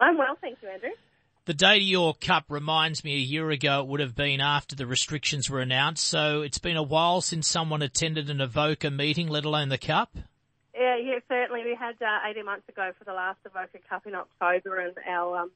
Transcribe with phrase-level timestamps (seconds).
[0.00, 0.90] I'm well, thank you, Andrew.
[1.46, 4.76] The date of your cup reminds me a year ago it would have been after
[4.76, 9.28] the restrictions were announced, so it's been a while since someone attended an Avoca meeting,
[9.28, 10.16] let alone the cup.
[10.74, 11.64] Yeah, yeah, certainly.
[11.64, 15.38] We had uh, 18 months ago for the last Avoca Cup in October, and our
[15.38, 15.50] um,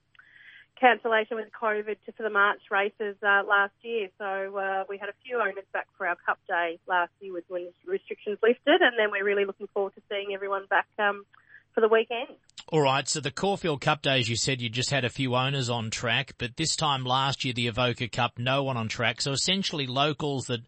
[0.81, 4.09] cancellation with COVID to, for the March races uh, last year.
[4.19, 7.45] So uh, we had a few owners back for our Cup Day last year with
[7.49, 11.25] when restrictions lifted, and then we're really looking forward to seeing everyone back um,
[11.73, 12.37] for the weekend.
[12.75, 15.71] All right, so the Caulfield Cup Days, you said you just had a few owners
[15.71, 19.21] on track, but this time last year, the Avoca Cup, no one on track.
[19.21, 20.63] So essentially locals that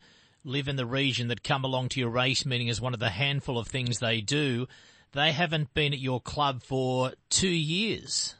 [0.45, 3.09] live in the region that come along to your race meeting as one of the
[3.09, 4.69] handful of things they do,
[5.15, 8.37] they haven't been at your club for two years.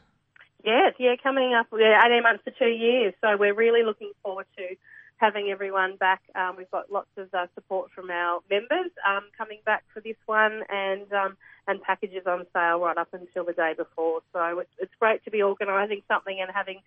[0.63, 3.15] Yes, yeah, coming up, yeah, 18 months to two years.
[3.19, 4.77] So we're really looking forward to
[5.17, 6.21] having everyone back.
[6.35, 10.15] Um, we've got lots of uh, support from our members um, coming back for this
[10.25, 14.21] one, and um, and packages on sale right up until the day before.
[14.33, 16.79] So it's, it's great to be organising something and having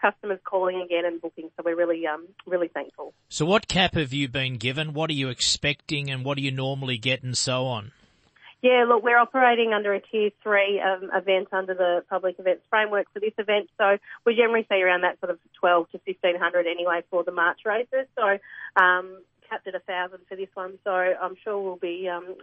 [0.00, 1.50] customers calling again and booking.
[1.56, 3.14] So we're really um, really thankful.
[3.28, 4.92] So what cap have you been given?
[4.92, 7.92] What are you expecting, and what do you normally get, and so on?
[8.64, 13.06] Yeah, look, we're operating under a tier three um, event under the public events framework
[13.12, 13.68] for this event.
[13.76, 17.60] So we generally see around that sort of 12 to 1500 anyway for the March
[17.66, 18.08] races.
[18.16, 18.38] So
[18.82, 20.78] um, capped at a thousand for this one.
[20.82, 22.36] So I'm sure we'll be um,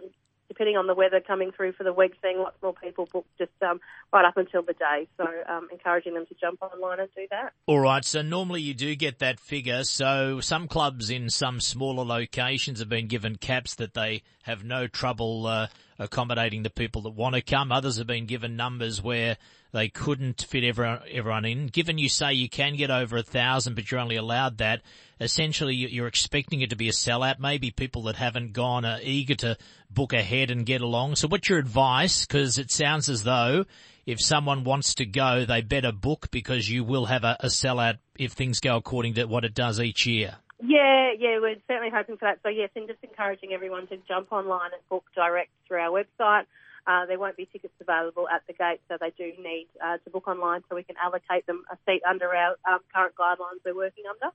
[0.52, 3.50] depending on the weather coming through for the week, seeing lots more people book just
[3.62, 3.80] um,
[4.12, 5.08] right up until the day.
[5.16, 7.52] So um, encouraging them to jump online and do that.
[7.66, 8.04] All right.
[8.04, 9.82] So normally you do get that figure.
[9.82, 14.86] So some clubs in some smaller locations have been given caps that they have no
[14.86, 15.68] trouble uh,
[16.02, 17.72] accommodating the people that want to come.
[17.72, 19.36] Others have been given numbers where
[19.72, 21.66] they couldn't fit everyone, everyone in.
[21.66, 24.82] Given you say you can get over a thousand, but you're only allowed that,
[25.20, 27.38] essentially you're expecting it to be a sellout.
[27.38, 29.56] Maybe people that haven't gone are eager to
[29.90, 31.16] book ahead and get along.
[31.16, 32.26] So what's your advice?
[32.26, 33.64] Cause it sounds as though
[34.04, 37.98] if someone wants to go, they better book because you will have a, a sellout
[38.18, 40.36] if things go according to what it does each year.
[40.64, 42.38] Yeah, yeah, we're certainly hoping for that.
[42.44, 46.44] So yes, and just encouraging everyone to jump online and book direct through our website.
[46.86, 50.10] Uh, there won't be tickets available at the gate, so they do need uh, to
[50.10, 53.74] book online so we can allocate them a seat under our um, current guidelines we're
[53.74, 54.32] working under.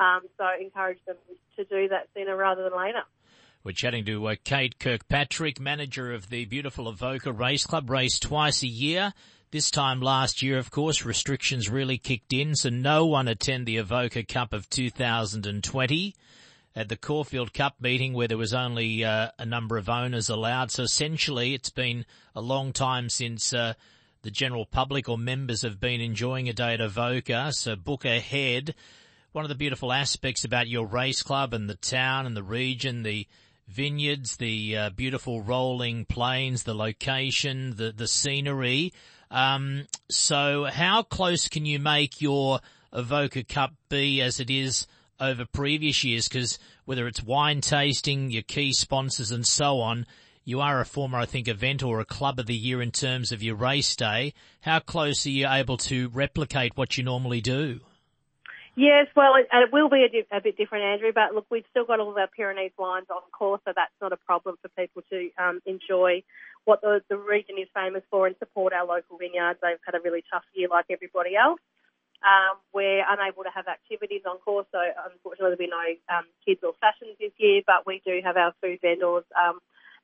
[0.00, 1.16] Um, so encourage them
[1.56, 3.02] to do that sooner rather than later.
[3.62, 8.62] We're chatting to uh, Kate Kirkpatrick, manager of the beautiful Avoca Race Club, race twice
[8.62, 9.12] a year.
[9.50, 13.78] This time last year, of course, restrictions really kicked in, so no one attend the
[13.78, 16.14] Avoca Cup of 2020
[16.76, 20.70] at the Caulfield Cup meeting where there was only uh, a number of owners allowed.
[20.70, 22.04] So essentially, it's been
[22.34, 23.72] a long time since uh,
[24.20, 27.50] the general public or members have been enjoying a day at Avoca.
[27.54, 28.74] So book ahead.
[29.32, 33.02] One of the beautiful aspects about your race club and the town and the region,
[33.02, 33.26] the
[33.66, 38.92] vineyards, the uh, beautiful rolling plains, the location, the the scenery.
[39.30, 42.60] Um, so, how close can you make your
[42.92, 44.86] Avoca Cup be as it is
[45.20, 46.28] over previous years?
[46.28, 50.06] Because whether it's wine tasting, your key sponsors, and so on,
[50.44, 53.32] you are a former, I think, event or a club of the year in terms
[53.32, 54.32] of your race day.
[54.62, 57.80] How close are you able to replicate what you normally do?
[58.78, 61.10] Yes, well, it, it will be a, di- a, bit different, Andrew.
[61.12, 64.12] But look, we've still got all of our Pyrenees wines on course, so that's not
[64.12, 66.22] a problem for people to um, enjoy
[66.64, 69.58] what the, the region is famous for and support our local vineyards.
[69.60, 71.58] They've had a really tough year, like everybody else.
[72.22, 76.60] Um, we're unable to have activities on course, so unfortunately there'll be no um, kids
[76.62, 77.62] or fashions this year.
[77.66, 79.24] But we do have our food vendors.
[79.34, 79.58] Um,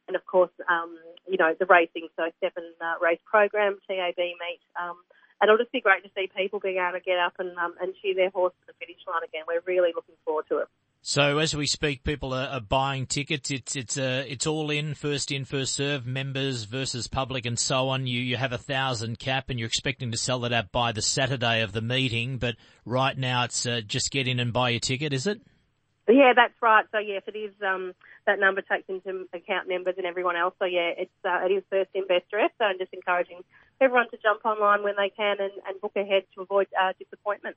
[0.08, 0.98] and of course, um,
[1.30, 4.98] you know, the racing, so seven uh, race program, TAB meet, um,
[5.42, 7.94] it'll just be great to see people being able to get up and um, and
[8.00, 9.42] cheer their horse to the finish line again.
[9.46, 10.68] We're really looking forward to it.
[11.06, 13.50] So as we speak, people are, are buying tickets.
[13.50, 17.90] It's it's uh, it's all in, first in, first serve, members versus public, and so
[17.90, 18.06] on.
[18.06, 21.02] You you have a thousand cap, and you're expecting to sell that out by the
[21.02, 22.38] Saturday of the meeting.
[22.38, 22.56] But
[22.86, 25.42] right now, it's uh, just get in and buy your ticket, is it?
[26.06, 26.84] Yeah, that's right.
[26.92, 27.52] So yes, it is.
[27.66, 27.94] Um,
[28.26, 30.54] that number takes into account members and everyone else.
[30.58, 32.54] So yeah, it's uh, it is first in, best dressed.
[32.58, 33.40] So I'm just encouraging
[33.80, 37.56] everyone to jump online when they can and, and book ahead to avoid uh, disappointment.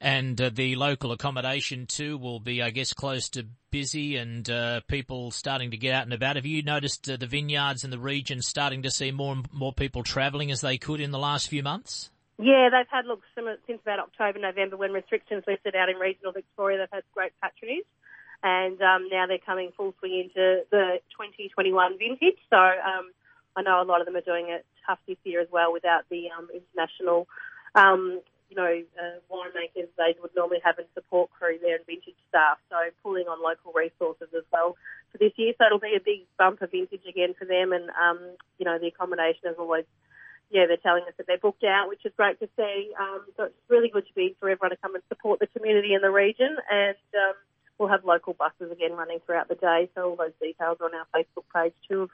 [0.00, 4.80] And uh, the local accommodation too will be, I guess, close to busy and uh,
[4.88, 6.36] people starting to get out and about.
[6.36, 9.72] Have you noticed uh, the vineyards in the region starting to see more and more
[9.74, 12.10] people travelling as they could in the last few months?
[12.40, 16.78] Yeah, they've had look since about October, November when restrictions lifted out in regional Victoria.
[16.78, 17.84] They've had great patronage,
[18.42, 22.40] and um, now they're coming full swing into the 2021 vintage.
[22.48, 23.12] So um,
[23.56, 26.08] I know a lot of them are doing it tough this year as well without
[26.08, 27.28] the um, international,
[27.74, 32.16] um, you know, uh, winemakers they would normally have in support crew there and vintage
[32.30, 32.56] staff.
[32.70, 34.76] So pulling on local resources as well
[35.12, 35.52] for this year.
[35.58, 37.74] So it'll be a big bump of vintage again for them.
[37.74, 38.18] And, um,
[38.56, 39.84] you know, the accommodation is always
[40.50, 42.90] yeah, they're telling us that they're booked out, which is great to see.
[42.98, 45.94] Um, so it's really good to be for everyone to come and support the community
[45.94, 47.34] in the region, and um,
[47.78, 49.88] we'll have local buses again running throughout the day.
[49.94, 52.02] So all those details are on our Facebook page too.
[52.02, 52.10] Of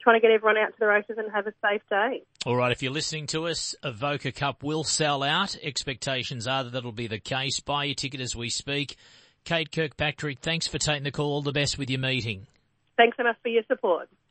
[0.00, 2.22] trying to get everyone out to the races and have a safe day.
[2.46, 5.56] All right, if you're listening to us, Avoca Cup will sell out.
[5.62, 7.60] Expectations are that that'll be the case.
[7.60, 8.96] Buy your ticket as we speak.
[9.44, 11.32] Kate Kirkpatrick, thanks for taking the call.
[11.32, 12.46] All the best with your meeting.
[12.96, 14.08] Thanks so much for your support.